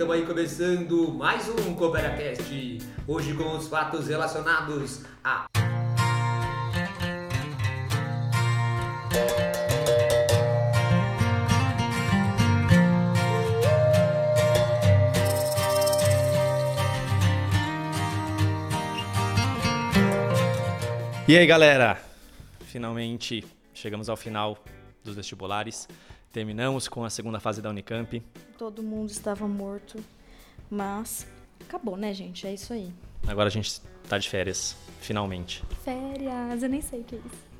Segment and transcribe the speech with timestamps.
[0.00, 2.78] estamos aí começando mais um CooperaCast.
[3.06, 5.46] Hoje com os fatos relacionados a.
[21.28, 22.00] E aí, galera?
[22.60, 24.56] Finalmente chegamos ao final
[25.04, 25.86] dos vestibulares.
[26.32, 28.22] Terminamos com a segunda fase da Unicamp.
[28.56, 29.98] Todo mundo estava morto,
[30.70, 31.26] mas
[31.60, 32.46] acabou, né, gente?
[32.46, 32.92] É isso aí.
[33.26, 35.64] Agora a gente tá de férias, finalmente.
[35.82, 37.50] Férias, eu nem sei o que é isso.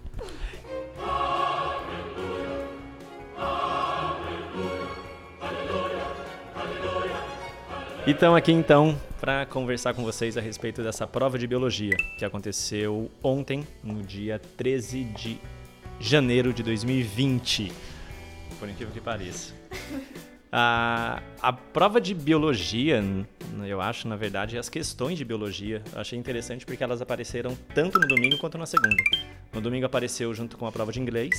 [8.06, 12.24] E estamos aqui então para conversar com vocês a respeito dessa prova de biologia que
[12.24, 15.40] aconteceu ontem, no dia 13 de
[15.98, 17.72] janeiro de 2020.
[18.58, 19.54] Por incrível que pareça.
[20.52, 23.00] A, a prova de biologia,
[23.64, 28.00] eu acho, na verdade, as questões de biologia, eu achei interessante porque elas apareceram tanto
[28.00, 28.96] no domingo quanto na segunda.
[29.52, 31.30] No domingo apareceu junto com a prova de inglês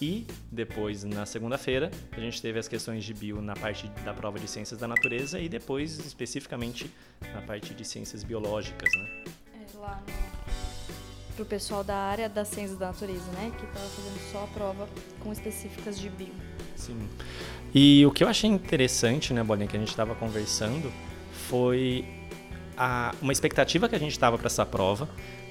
[0.00, 4.38] e depois, na segunda-feira, a gente teve as questões de bio na parte da prova
[4.38, 6.90] de ciências da natureza e depois, especificamente,
[7.34, 9.24] na parte de ciências biológicas, né?
[9.52, 10.39] É lá no...
[11.40, 13.50] pro pessoal da área das ciências da natureza, né?
[13.58, 14.88] Que tava fazendo só a prova
[15.20, 16.34] com específicas de bio.
[16.76, 17.08] Sim.
[17.74, 20.92] E o que eu achei interessante, né, Bolinha, que a gente estava conversando,
[21.48, 22.04] foi
[22.76, 25.08] a, uma expectativa que a gente estava para essa prova,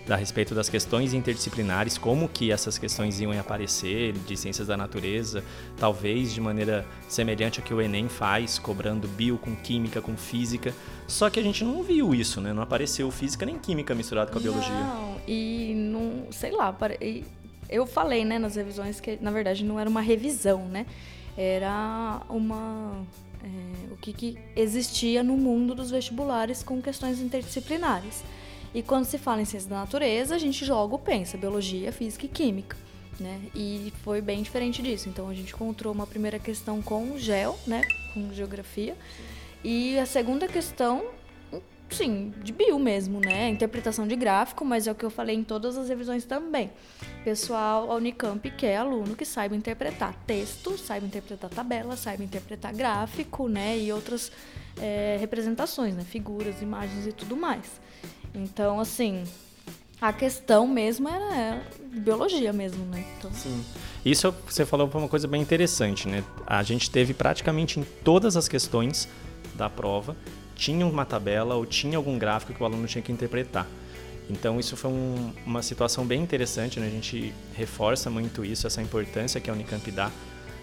[0.08, 5.44] a respeito das questões interdisciplinares, como que essas questões iam aparecer, de ciências da natureza,
[5.78, 10.74] talvez de maneira semelhante a que o Enem faz, cobrando bio com química, com física.
[11.08, 12.54] Só que a gente não viu isso, né?
[12.54, 15.09] Não apareceu física nem química misturado com a biologia.
[15.32, 16.76] E não, sei lá,
[17.70, 20.88] eu falei, né, nas revisões que na verdade não era uma revisão, né?
[21.38, 23.06] Era uma
[23.44, 28.24] é, o que, que existia no mundo dos vestibulares com questões interdisciplinares.
[28.74, 32.30] E quando se fala em ciência da natureza, a gente logo pensa biologia, física e
[32.30, 32.76] química.
[33.20, 33.40] Né?
[33.54, 35.10] E foi bem diferente disso.
[35.10, 37.84] Então a gente encontrou uma primeira questão com gel, né?
[38.16, 38.98] com geografia,
[39.64, 41.06] e a segunda questão,
[41.90, 43.50] sim, de bio mesmo, né?
[43.50, 46.70] Interpretação de gráfico, mas é o que eu falei em todas as revisões também.
[47.24, 53.48] Pessoal, a Unicamp quer aluno que saiba interpretar texto, saiba interpretar tabela, saiba interpretar gráfico,
[53.48, 53.78] né?
[53.78, 54.32] E outras
[54.82, 56.04] é, representações, né?
[56.04, 57.80] Figuras, imagens e tudo mais.
[58.34, 59.24] Então, assim,
[60.02, 63.04] a questão mesmo era biologia mesmo, né?
[63.18, 63.32] Então...
[63.34, 63.64] Sim.
[64.06, 66.24] Isso você falou foi uma coisa bem interessante, né?
[66.48, 69.10] A gente teve praticamente em todas as questões
[69.56, 70.16] da prova
[70.60, 73.66] tinha uma tabela ou tinha algum gráfico que o aluno tinha que interpretar.
[74.30, 76.88] Então isso foi um, uma situação bem interessante, né?
[76.88, 80.12] A gente reforça muito isso, essa importância que a Unicamp dá,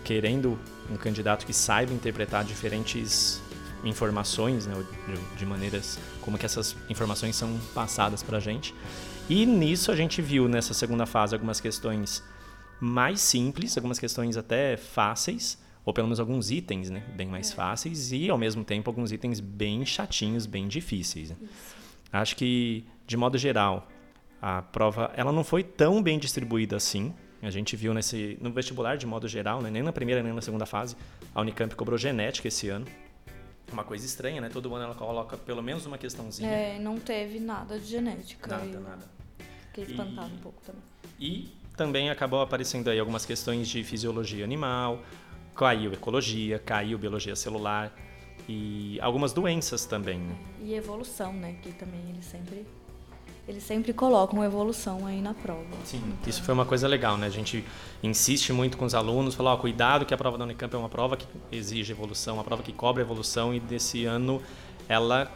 [0.05, 0.59] querendo
[0.91, 3.41] um candidato que saiba interpretar diferentes
[3.85, 4.75] informações, né,
[5.09, 8.75] de, de, maneiras como que essas informações são passadas para a gente.
[9.29, 12.23] E nisso a gente viu nessa segunda fase algumas questões
[12.79, 18.11] mais simples, algumas questões até fáceis, ou pelo menos alguns itens, né, bem mais fáceis
[18.11, 21.31] e ao mesmo tempo alguns itens bem chatinhos, bem difíceis.
[21.31, 21.37] Né?
[22.13, 23.89] Acho que de modo geral
[24.43, 27.15] a prova ela não foi tão bem distribuída assim.
[27.41, 30.43] A gente viu nesse no vestibular de modo geral, né, nem na primeira nem na
[30.43, 30.97] segunda fase,
[31.33, 32.85] a Unicamp cobrou genética esse ano
[33.73, 34.49] uma coisa estranha, né?
[34.49, 36.49] Todo ano ela coloca pelo menos uma questãozinha.
[36.49, 38.47] É, não teve nada de genética.
[38.47, 39.05] Nada, eu nada.
[39.69, 40.83] Fiquei espantado e, um pouco também.
[41.19, 45.03] E também acabou aparecendo aí algumas questões de fisiologia animal,
[45.57, 47.93] caiu ecologia, caiu biologia celular
[48.49, 50.21] e algumas doenças também.
[50.63, 51.57] E evolução, né?
[51.63, 52.67] Que também ele sempre
[53.49, 55.65] eles sempre colocam evolução aí na prova.
[55.85, 56.29] Sim, então...
[56.29, 57.27] isso foi uma coisa legal, né?
[57.27, 57.65] A gente
[58.03, 60.89] insiste muito com os alunos, fala, ó, cuidado que a prova da Unicamp é uma
[60.89, 64.43] prova que exige evolução, uma prova que cobra evolução e desse ano
[64.89, 65.31] ela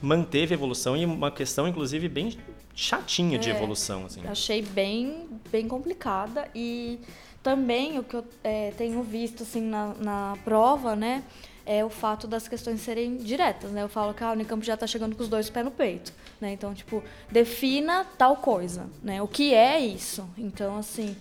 [0.00, 2.38] manteve evolução e uma questão inclusive bem
[2.78, 4.22] chatinha é, de evolução, assim.
[4.26, 7.00] Achei bem bem complicada e
[7.42, 11.24] também o que eu é, tenho visto assim na, na prova, né?
[11.70, 13.82] é o fato das questões serem diretas, né?
[13.82, 16.50] Eu falo que a Unicamp já está chegando com os dois pés no peito, né?
[16.50, 19.20] Então, tipo, defina tal coisa, né?
[19.20, 20.26] O que é isso?
[20.38, 21.14] Então, assim,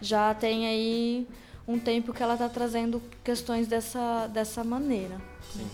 [0.00, 1.28] já tem aí
[1.68, 5.20] um tempo que ela está trazendo questões dessa, dessa maneira.
[5.52, 5.70] Sim.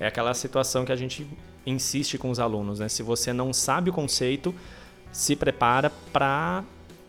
[0.00, 1.26] É aquela situação que a gente
[1.66, 2.88] insiste com os alunos, né?
[2.88, 4.54] Se você não sabe o conceito,
[5.12, 6.64] se prepara para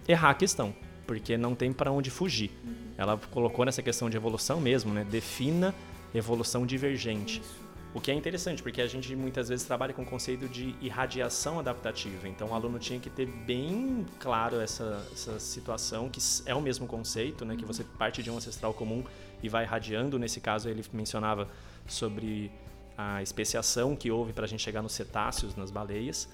[0.08, 0.74] errar a questão,
[1.06, 2.52] porque não tem para onde fugir.
[2.64, 2.74] Uhum.
[2.98, 5.04] Ela colocou nessa questão de evolução mesmo, né?
[5.04, 5.74] Defina
[6.14, 7.42] evolução divergente.
[7.42, 7.68] Isso.
[7.94, 11.58] O que é interessante, porque a gente muitas vezes trabalha com o conceito de irradiação
[11.58, 12.28] adaptativa.
[12.28, 16.86] Então, o aluno tinha que ter bem claro essa, essa situação, que é o mesmo
[16.86, 17.56] conceito, né?
[17.56, 19.04] que você parte de um ancestral comum
[19.42, 20.20] e vai irradiando.
[20.20, 21.48] Nesse caso, ele mencionava
[21.88, 22.52] sobre
[22.98, 26.30] a especiação que houve para a gente chegar nos cetáceos, nas baleias,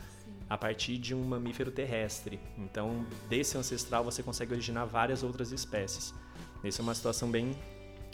[0.49, 2.39] a partir de um mamífero terrestre.
[2.57, 6.13] Então, desse ancestral você consegue originar várias outras espécies.
[6.63, 7.55] Isso é uma situação bem,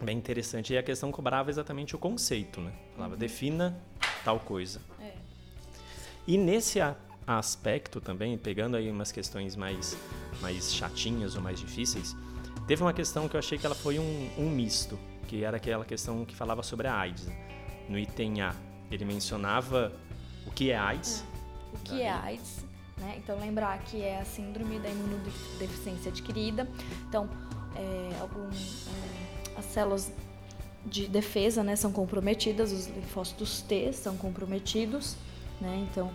[0.02, 0.74] bem interessante.
[0.74, 2.72] E a questão cobrava exatamente o conceito, né?
[2.96, 3.20] Falava, uhum.
[3.20, 3.78] defina
[4.24, 4.82] tal coisa.
[5.00, 5.14] É.
[6.28, 6.80] E nesse
[7.26, 9.96] aspecto também, pegando aí umas questões mais,
[10.42, 12.16] mais chatinhas ou mais difíceis,
[12.68, 14.98] teve uma questão que eu achei que ela foi um, um misto,
[15.28, 17.28] que era aquela questão que falava sobre a AIDS.
[17.88, 18.56] No item A,
[18.92, 19.92] ele mencionava
[20.46, 21.24] o que é AIDS.
[21.74, 22.66] O que é AIDS,
[22.98, 23.16] né?
[23.18, 26.68] Então lembrar que é a síndrome da imunodeficiência adquirida.
[27.08, 27.30] Então,
[27.76, 30.12] é, algum, é, as células
[30.86, 35.16] de defesa né, são comprometidas, os linfócitos T são comprometidos,
[35.60, 35.86] né?
[35.90, 36.12] Então,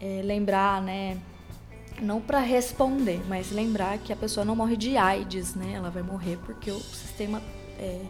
[0.00, 1.18] é, lembrar, né?
[2.00, 5.72] Não para responder, mas lembrar que a pessoa não morre de AIDS, né?
[5.72, 7.42] Ela vai morrer porque o sistema
[7.78, 8.02] é,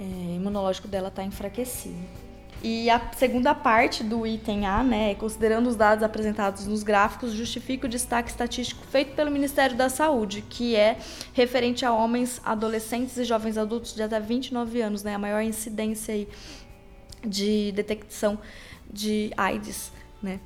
[0.00, 0.02] é,
[0.34, 1.94] imunológico dela está enfraquecido.
[2.62, 7.86] E a segunda parte do item A, né, considerando os dados apresentados nos gráficos, justifica
[7.86, 10.98] o destaque estatístico feito pelo Ministério da Saúde, que é
[11.32, 16.14] referente a homens, adolescentes e jovens adultos de até 29 anos, né, a maior incidência
[16.14, 16.28] aí
[17.24, 18.38] de detecção
[18.90, 19.92] de AIDS,
[20.22, 20.40] né?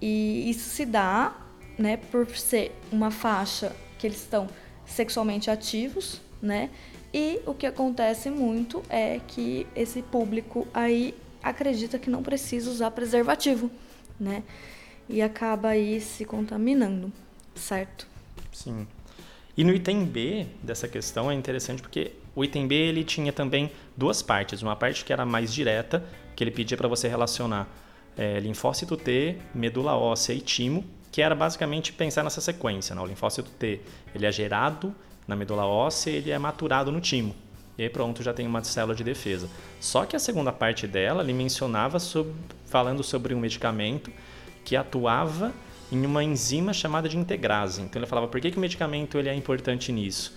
[0.00, 1.34] E isso se dá,
[1.78, 4.46] né, por ser uma faixa que eles estão
[4.84, 6.70] sexualmente ativos, né?
[7.12, 11.14] E o que acontece muito é que esse público aí
[11.48, 13.70] acredita que não precisa usar preservativo,
[14.18, 14.42] né?
[15.08, 17.12] E acaba aí se contaminando,
[17.54, 18.06] certo?
[18.52, 18.86] Sim.
[19.56, 23.70] E no item B dessa questão é interessante porque o item B ele tinha também
[23.96, 24.60] duas partes.
[24.60, 26.04] Uma parte que era mais direta,
[26.34, 27.68] que ele pedia para você relacionar
[28.16, 32.94] é, linfócito T, medula óssea e timo, que era basicamente pensar nessa sequência.
[32.94, 33.00] Né?
[33.00, 33.80] O linfócito T
[34.14, 34.94] ele é gerado
[35.26, 37.34] na medula óssea ele é maturado no timo.
[37.78, 39.48] E aí pronto, já tem uma célula de defesa.
[39.80, 42.32] Só que a segunda parte dela, ele mencionava sobre,
[42.66, 44.10] falando sobre um medicamento
[44.64, 45.52] que atuava
[45.92, 47.82] em uma enzima chamada de integrase.
[47.82, 50.36] Então ele falava por que, que o medicamento ele é importante nisso.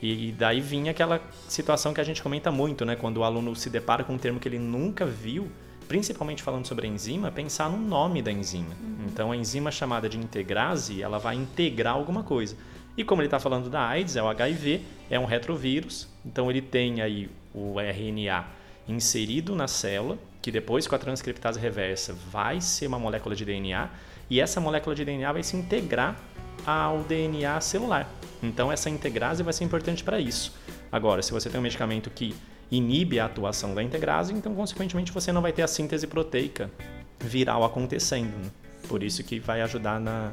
[0.00, 2.96] E daí vinha aquela situação que a gente comenta muito, né?
[2.96, 5.50] Quando o aluno se depara com um termo que ele nunca viu,
[5.88, 8.74] principalmente falando sobre a enzima, pensar no nome da enzima.
[8.80, 9.06] Uhum.
[9.06, 12.56] Então a enzima chamada de integrase, ela vai integrar alguma coisa.
[12.96, 16.62] E como ele está falando da AIDS, é o HIV, é um retrovírus, então ele
[16.62, 18.46] tem aí o RNA
[18.88, 23.90] inserido na célula, que depois com a transcriptase reversa vai ser uma molécula de DNA,
[24.30, 26.16] e essa molécula de DNA vai se integrar
[26.64, 28.08] ao DNA celular.
[28.42, 30.54] Então essa integrase vai ser importante para isso.
[30.90, 32.34] Agora, se você tem um medicamento que
[32.70, 36.70] inibe a atuação da integrase, então consequentemente você não vai ter a síntese proteica
[37.20, 38.36] viral acontecendo.
[38.36, 38.50] Né?
[38.88, 40.32] Por isso que vai ajudar na,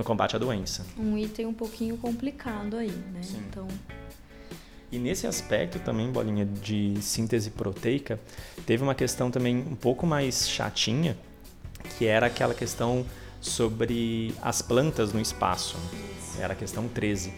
[0.00, 0.84] no combate à doença.
[0.98, 3.22] Um item um pouquinho complicado aí, né?
[3.22, 3.42] Sim.
[3.48, 3.68] Então.
[4.90, 8.18] E nesse aspecto também, bolinha de síntese proteica,
[8.66, 11.16] teve uma questão também um pouco mais chatinha,
[11.96, 13.04] que era aquela questão
[13.40, 15.76] sobre as plantas no espaço.
[16.38, 17.32] Era a questão 13.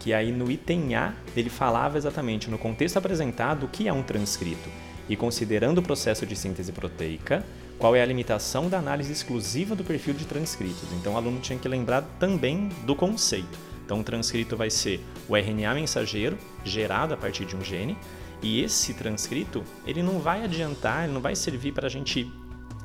[0.00, 4.02] Que aí no item A ele falava exatamente no contexto apresentado o que é um
[4.02, 4.68] transcrito.
[5.08, 7.44] E considerando o processo de síntese proteica,
[7.80, 10.92] qual é a limitação da análise exclusiva do perfil de transcritos.
[10.92, 13.58] Então o aluno tinha que lembrar também do conceito.
[13.82, 17.96] Então o transcrito vai ser o RNA mensageiro gerado a partir de um gene
[18.42, 22.30] e esse transcrito ele não vai adiantar, ele não vai servir para a gente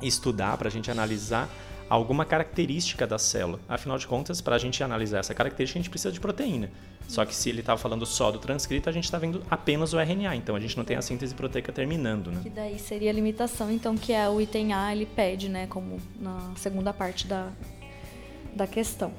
[0.02, 1.48] estudar, para a gente analisar
[1.88, 3.60] alguma característica da célula.
[3.68, 6.70] Afinal de contas, para a gente analisar essa característica, a gente precisa de proteína.
[7.08, 9.98] Só que se ele estava falando só do transcrito, a gente está vendo apenas o
[9.98, 12.40] RNA, então a gente não tem a síntese proteica terminando, né?
[12.42, 16.00] Que daí seria a limitação, então, que é o item A ele pede, né, como
[16.18, 17.50] na segunda parte da,
[18.54, 19.12] da questão.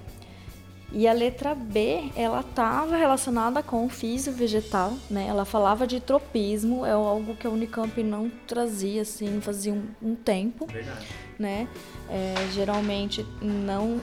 [0.91, 5.27] E a letra B, ela estava relacionada com o físio vegetal, né?
[5.27, 10.15] Ela falava de tropismo, é algo que a Unicamp não trazia, assim, fazia um, um
[10.15, 11.06] tempo, Verdade.
[11.38, 11.67] né?
[12.10, 14.00] É, geralmente não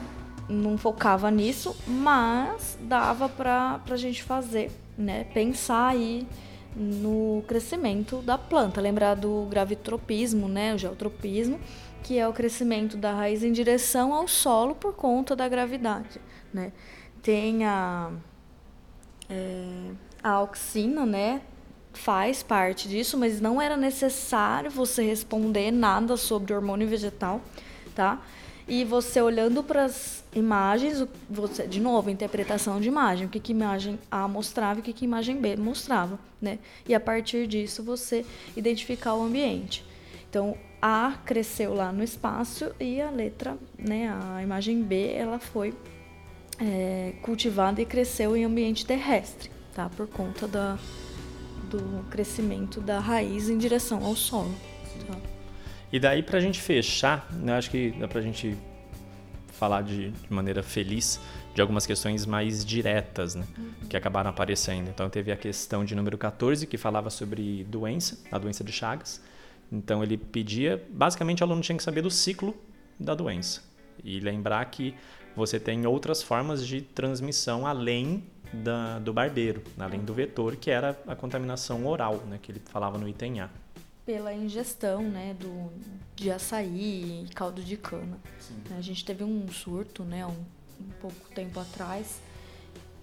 [0.47, 5.23] não focava nisso, mas dava para a gente fazer, né?
[5.33, 6.27] Pensar aí
[6.75, 8.79] no crescimento da planta.
[8.79, 10.75] Lembrar do gravitropismo, né?
[10.75, 11.59] O geotropismo,
[12.05, 16.21] que é o crescimento da raiz em direção ao solo por conta da gravidade,
[16.53, 16.71] né?
[17.23, 18.11] Tem a,
[19.27, 19.89] é,
[20.21, 21.41] a auxina, né?
[21.93, 27.41] Faz parte disso, mas não era necessário você responder nada sobre hormônio vegetal,
[27.95, 28.21] tá?
[28.67, 33.51] E você olhando para as imagens, você, de novo, interpretação de imagem, o que, que
[33.51, 36.59] imagem A mostrava e o que, que imagem B mostrava, né?
[36.87, 38.23] E a partir disso você
[38.55, 39.83] identificar o ambiente.
[40.35, 45.73] Então, A cresceu lá no espaço e a letra, né, a imagem B, ela foi
[46.59, 49.87] é, cultivada e cresceu em ambiente terrestre, tá?
[49.87, 50.77] Por conta da,
[51.69, 54.53] do crescimento da raiz em direção ao solo.
[55.07, 55.15] Tá?
[55.89, 58.57] E daí, para a gente fechar, né, acho que dá para a gente
[59.53, 61.17] falar de, de, maneira feliz
[61.53, 63.87] de algumas questões mais diretas, né, uhum.
[63.87, 64.89] que acabaram aparecendo.
[64.89, 69.21] Então, teve a questão de número 14, que falava sobre doença, a doença de Chagas.
[69.71, 72.55] Então, ele pedia, basicamente, o aluno tinha que saber do ciclo
[72.99, 73.63] da doença
[74.03, 74.93] e lembrar que
[75.35, 80.97] você tem outras formas de transmissão além da, do barbeiro, além do vetor, que era
[81.07, 83.49] a contaminação oral, né, que ele falava no item A
[84.05, 85.71] pela ingestão né, do,
[86.15, 88.19] de açaí e caldo de cana.
[88.39, 88.53] Sim.
[88.77, 90.45] A gente teve um surto né, um,
[90.79, 92.21] um pouco tempo atrás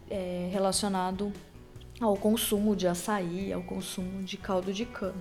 [0.09, 1.33] é, relacionado
[2.01, 5.21] ao consumo de açaí, ao consumo de caldo de cana.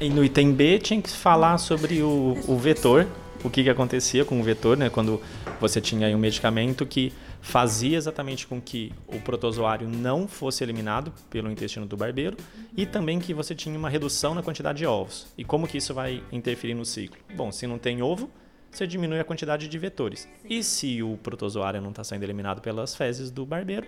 [0.00, 3.06] E no item B tinha que falar sobre o, o vetor,
[3.44, 5.20] o que, que acontecia com o vetor, né, quando
[5.60, 11.50] você tinha um medicamento que fazia exatamente com que o protozoário não fosse eliminado pelo
[11.50, 12.38] intestino do barbeiro
[12.74, 15.26] e também que você tinha uma redução na quantidade de ovos.
[15.36, 17.18] E como que isso vai interferir no ciclo?
[17.34, 18.30] Bom, se não tem ovo,
[18.70, 20.26] você diminui a quantidade de vetores.
[20.48, 23.86] E se o protozoário não está sendo eliminado pelas fezes do barbeiro,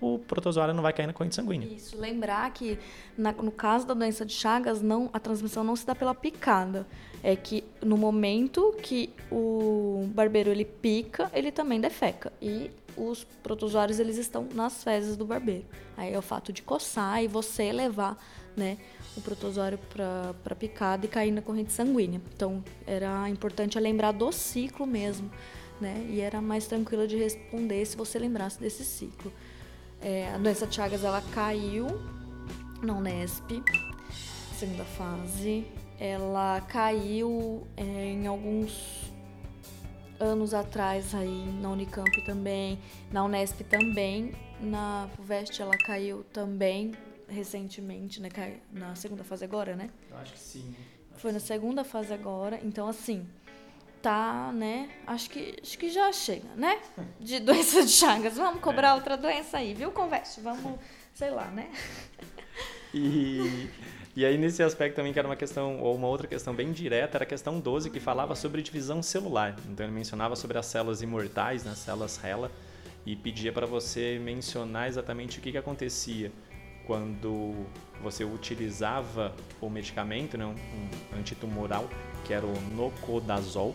[0.00, 1.66] o protozoário não vai cair na corrente sanguínea.
[1.66, 2.78] Isso, lembrar que
[3.16, 6.86] na, no caso da doença de Chagas, não, a transmissão não se dá pela picada.
[7.22, 12.32] É que no momento que o barbeiro ele pica, ele também defeca.
[12.40, 15.64] E os protozoários eles estão nas fezes do barbeiro.
[15.96, 18.16] Aí é o fato de coçar e você levar
[18.56, 18.78] né,
[19.16, 22.20] o protozoário para picada e cair na corrente sanguínea.
[22.34, 25.30] Então era importante lembrar do ciclo mesmo,
[25.80, 26.06] né?
[26.08, 29.32] E era mais tranquila de responder se você lembrasse desse ciclo.
[30.00, 31.86] É, a doença de Chagas ela caiu
[32.82, 33.62] na Unesp,
[34.56, 35.66] segunda fase.
[35.98, 39.10] Ela caiu é, em alguns
[40.20, 42.78] anos atrás aí na Unicamp também,
[43.10, 46.92] na Unesp também, na FUVEST ela caiu também
[47.28, 48.28] recentemente, né?
[48.72, 49.90] Na segunda fase agora, né?
[50.10, 50.74] Eu acho que sim.
[51.10, 53.26] Acho Foi na segunda fase agora, então assim,
[54.02, 54.90] tá, né?
[55.06, 56.80] Acho que, acho que já chega, né?
[57.20, 58.36] De doença de Chagas.
[58.36, 58.94] Vamos cobrar é.
[58.94, 60.40] outra doença aí, viu, Conveste?
[60.40, 60.78] Vamos,
[61.14, 61.70] sei lá, né?
[62.94, 63.68] E
[64.18, 67.18] e aí, nesse aspecto também, que era uma questão, ou uma outra questão bem direta,
[67.18, 69.54] era a questão 12, que falava sobre divisão celular.
[69.68, 72.50] Então, ele mencionava sobre as células imortais, né, células HeLa,
[73.06, 76.32] e pedia para você mencionar exatamente o que, que acontecia
[76.84, 77.64] quando
[78.02, 80.56] você utilizava o medicamento, né, um,
[81.14, 81.88] um antitumoral,
[82.24, 83.74] que era o nocodazol,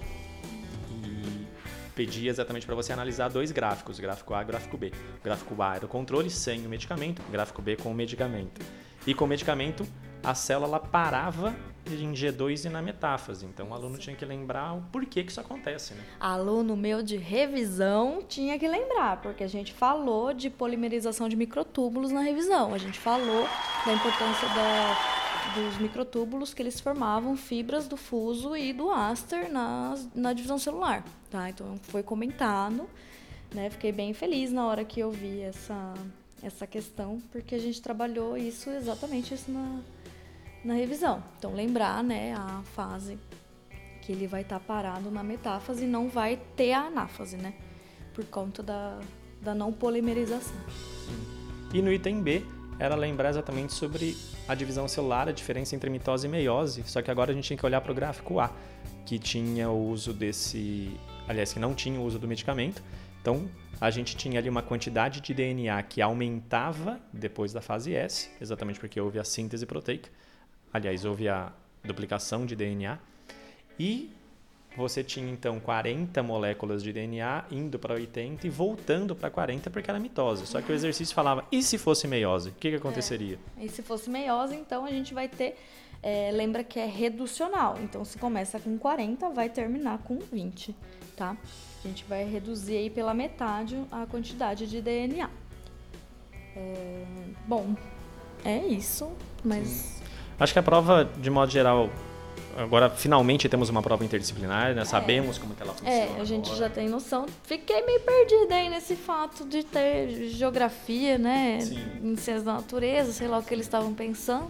[0.90, 1.48] e
[1.96, 4.92] pedia exatamente para você analisar dois gráficos, gráfico A e gráfico B.
[5.20, 8.62] O gráfico A era o controle sem o medicamento, o gráfico B com o medicamento.
[9.06, 9.86] E com o medicamento,
[10.24, 11.54] a célula parava
[11.86, 13.46] em G2 e na metáfase.
[13.46, 15.94] Então o aluno tinha que lembrar o porquê que isso acontece.
[15.94, 16.04] Né?
[16.20, 22.12] Aluno meu de revisão tinha que lembrar, porque a gente falou de polimerização de microtúbulos
[22.12, 22.74] na revisão.
[22.74, 23.48] A gente falou
[23.86, 25.23] da importância da,
[25.56, 31.04] dos microtúbulos que eles formavam fibras do fuso e do áster na, na divisão celular.
[31.30, 31.50] Tá?
[31.50, 32.88] Então foi comentado.
[33.54, 33.70] Né?
[33.70, 35.94] Fiquei bem feliz na hora que eu vi essa,
[36.42, 39.80] essa questão, porque a gente trabalhou isso exatamente isso na,
[40.64, 41.24] na revisão.
[41.38, 43.18] Então, lembrar né, a fase
[44.02, 47.54] que ele vai estar tá parado na metáfase e não vai ter a anáfase, né?
[48.14, 49.00] Por conta da,
[49.42, 50.56] da não polimerização.
[51.74, 52.44] E no item B,
[52.80, 54.16] era lembrar exatamente sobre
[54.48, 57.58] a divisão celular, a diferença entre mitose e meiose, só que agora a gente tinha
[57.58, 58.52] que olhar para o gráfico A,
[59.06, 61.00] que tinha o uso desse.
[61.28, 62.84] Aliás, que não tinha o uso do medicamento.
[63.22, 68.30] Então, a gente tinha ali uma quantidade de DNA que aumentava depois da fase S,
[68.42, 70.10] exatamente porque houve a síntese proteica,
[70.74, 72.98] Aliás, houve a duplicação de DNA.
[73.80, 74.12] E
[74.76, 79.90] você tinha então 40 moléculas de DNA indo para 80 e voltando para 40 porque
[79.90, 80.48] era mitose.
[80.48, 82.50] Só que o exercício falava, e se fosse meiose?
[82.50, 83.40] O que, que aconteceria?
[83.58, 83.66] É.
[83.66, 85.58] E se fosse meiose, então a gente vai ter.
[86.02, 87.78] É, lembra que é reducional.
[87.82, 90.76] Então, se começa com 40, vai terminar com 20,
[91.16, 91.38] tá?
[91.84, 95.30] A gente vai reduzir aí pela metade a quantidade de DNA.
[96.56, 97.06] É,
[97.48, 97.74] bom,
[98.44, 99.12] é isso,
[99.44, 100.04] mas Sim.
[100.40, 101.90] Acho que a prova, de modo geral,
[102.58, 104.82] agora finalmente temos uma prova interdisciplinar, né?
[104.82, 104.86] É.
[104.86, 105.96] Sabemos como que ela funciona.
[105.96, 106.58] É, a gente agora.
[106.58, 107.26] já tem noção.
[107.44, 111.60] Fiquei meio perdida aí nesse fato de ter geografia, né?
[111.62, 111.80] Sim.
[112.04, 114.50] Em ciências da natureza, sei lá o que eles estavam pensando.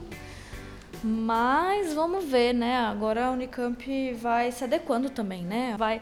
[1.03, 2.77] Mas vamos ver, né?
[2.77, 5.75] Agora a Unicamp vai se adequando também, né?
[5.77, 6.01] Vai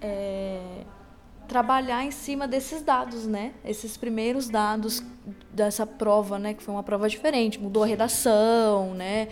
[0.00, 0.60] é,
[1.48, 3.52] trabalhar em cima desses dados, né?
[3.64, 5.02] Esses primeiros dados
[5.50, 6.54] dessa prova, né?
[6.54, 9.28] Que foi uma prova diferente, mudou a redação, né?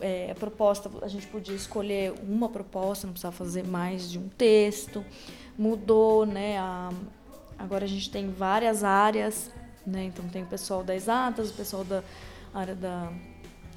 [0.00, 4.28] É, a proposta, a gente podia escolher uma proposta, não precisava fazer mais de um
[4.28, 5.04] texto.
[5.56, 6.58] Mudou, né?
[6.58, 6.90] A,
[7.58, 9.50] agora a gente tem várias áreas,
[9.86, 10.04] né?
[10.04, 12.02] Então tem o pessoal das exatas, o pessoal da
[12.52, 13.12] área da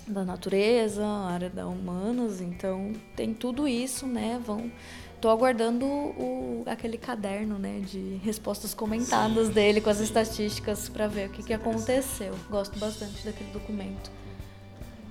[0.07, 4.41] da natureza, área da humanas, então tem tudo isso, né?
[4.41, 4.71] Vão
[5.19, 9.53] Tô aguardando o, aquele caderno, né, de respostas comentadas Sim.
[9.53, 12.35] dele com as estatísticas para ver o que, que aconteceu.
[12.49, 14.11] Gosto bastante daquele documento.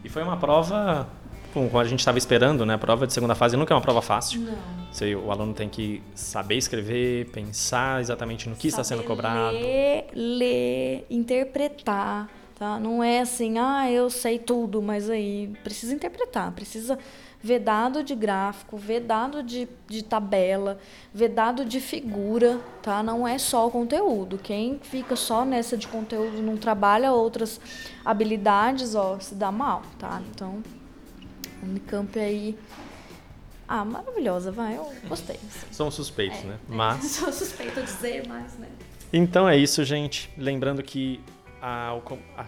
[0.07, 1.05] E foi uma prova,
[1.53, 2.75] como a gente estava esperando, né?
[2.75, 4.41] A prova de segunda fase nunca é uma prova fácil.
[4.41, 4.57] Não.
[4.89, 9.57] Você, o aluno tem que saber escrever, pensar exatamente no que saber está sendo cobrado.
[9.57, 12.79] Ler, ler, interpretar, tá?
[12.79, 16.97] Não é assim, ah, eu sei tudo, mas aí precisa interpretar, precisa
[17.47, 20.79] vedado de gráfico, vedado de, de tabela,
[21.15, 23.05] vedado de figura, tá?
[23.05, 24.37] Não é só o conteúdo.
[24.37, 27.61] Quem fica só nessa de conteúdo não trabalha outras
[28.05, 30.21] habilidades, ó, se dá mal, tá?
[30.29, 30.61] Então,
[31.63, 32.59] Unicamp aí
[33.69, 35.37] ah, maravilhosa, vai, eu gostei.
[35.37, 35.67] Assim.
[35.71, 36.59] São suspeitos, é, né?
[36.69, 38.69] É, mas sou suspeito a dizer, mas, né?
[39.13, 40.31] Então é isso, gente.
[40.37, 41.21] Lembrando que
[41.63, 41.97] a,
[42.37, 42.47] a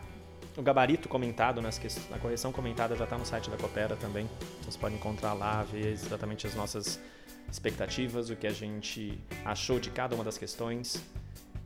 [0.58, 1.70] o gabarito comentado, né,
[2.12, 4.28] a correção comentada já está no site da Coopera também.
[4.60, 7.00] Vocês podem encontrar lá, ver exatamente as nossas
[7.50, 11.00] expectativas, o que a gente achou de cada uma das questões.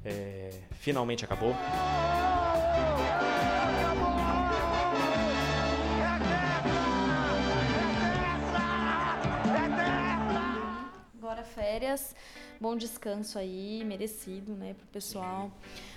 [0.04, 1.56] É, finalmente acabou.
[11.16, 12.14] Agora férias,
[12.60, 15.50] bom descanso aí, merecido, né, pro pessoal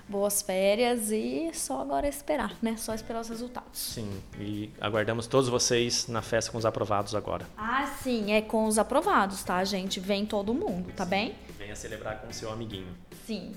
[0.08, 2.76] boas férias e só agora esperar, né?
[2.78, 3.80] Só esperar os resultados.
[3.80, 4.10] Sim,
[4.40, 7.46] e aguardamos todos vocês na festa com os aprovados agora.
[7.58, 10.00] Ah, sim, é com os aprovados, tá, gente?
[10.00, 11.36] Vem todo mundo, tá bem?
[11.58, 12.96] Venha celebrar com o seu amiguinho.
[13.26, 13.54] Sim.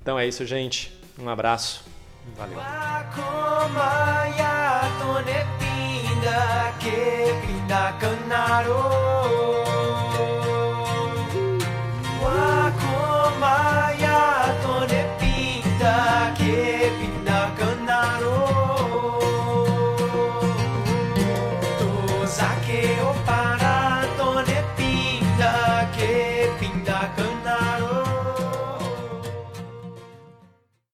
[0.00, 0.92] Então é isso, gente.
[1.18, 1.84] Um abraço.
[2.36, 2.58] Valeu.